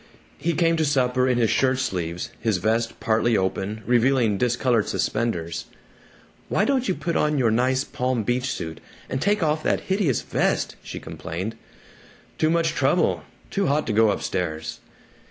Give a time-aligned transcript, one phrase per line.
[0.39, 5.65] He came to supper in his shirt sleeves, his vest partly open, revealing discolored suspenders.
[6.49, 8.79] "Why don't you put on your nice Palm Beach suit,
[9.11, 11.55] and take off that hideous vest?" she complained.
[12.39, 13.21] "Too much trouble.
[13.51, 14.79] Too hot to go up stairs."